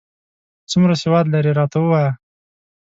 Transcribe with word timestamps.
څومره 0.71 0.93
سواد 1.03 1.25
لرې، 1.33 1.51
راته 1.59 1.77
ووایه؟ 1.81 2.11